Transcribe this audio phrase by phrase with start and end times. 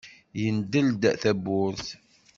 [0.41, 1.87] Yendel-d tawwurt.